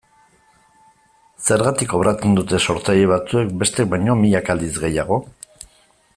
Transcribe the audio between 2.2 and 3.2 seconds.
dute sortzaile